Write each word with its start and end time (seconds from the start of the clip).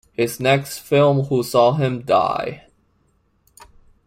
His 0.13 0.39
next 0.39 0.79
film 0.79 1.25
Who 1.27 1.43
Saw 1.43 1.73
Him 1.73 2.01
Die? 2.01 2.65